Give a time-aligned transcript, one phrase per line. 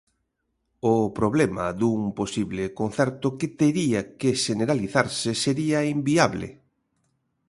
[0.93, 6.47] O problema dun posible concerto que tería que xeneralizarse sería inviable.